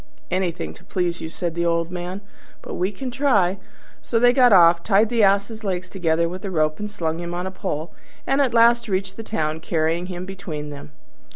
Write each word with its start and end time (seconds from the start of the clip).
"Anything 0.31 0.73
to 0.73 0.83
please 0.83 1.21
you," 1.21 1.29
said 1.29 1.53
the 1.53 1.63
old 1.63 1.91
man, 1.91 2.21
"we 2.67 2.91
can 2.91 3.09
but 3.11 3.15
try." 3.17 3.59
So 4.01 4.17
they 4.17 4.33
got 4.33 4.51
off, 4.51 4.81
tied 4.81 5.09
the 5.09 5.21
Ass's 5.21 5.63
legs 5.63 5.91
together 5.91 6.27
with 6.27 6.43
a 6.43 6.49
rope 6.49 6.79
and 6.79 6.89
slung 6.89 7.19
him 7.19 7.35
on 7.35 7.45
a 7.45 7.51
pole, 7.51 7.93
and 8.25 8.41
at 8.41 8.51
last 8.51 8.87
reached 8.89 9.15
the 9.15 9.21
town, 9.21 9.59
carrying 9.59 10.07
him 10.07 10.25
between 10.25 10.71
them. 10.71 10.91